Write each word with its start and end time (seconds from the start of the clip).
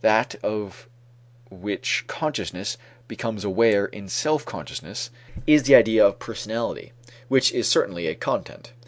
That 0.03 0.33
of 0.43 0.87
which 1.51 2.05
consciousness 2.07 2.75
becomes 3.07 3.43
aware 3.43 3.85
in 3.85 4.09
self 4.09 4.43
consciousness 4.45 5.11
is 5.45 5.61
the 5.61 5.75
idea 5.75 6.03
of 6.03 6.13
the 6.13 6.25
personality, 6.25 6.91
which 7.27 7.51
is 7.51 7.69
certainly 7.69 8.07
a 8.07 8.15
content. 8.15 8.71